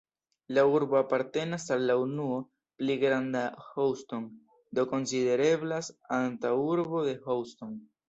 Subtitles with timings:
[0.57, 2.39] La urbo apartenas al la unuo
[2.81, 4.27] "Pli granda Houston",
[4.81, 7.83] do konsidereblas antaŭurbo de Houston.